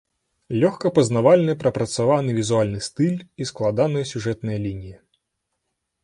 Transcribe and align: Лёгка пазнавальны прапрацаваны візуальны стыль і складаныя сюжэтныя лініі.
Лёгка 0.61 0.87
пазнавальны 0.97 1.53
прапрацаваны 1.63 2.31
візуальны 2.39 2.79
стыль 2.87 3.21
і 3.45 3.47
складаныя 3.51 4.05
сюжэтныя 4.13 4.57
лініі. 4.65 4.95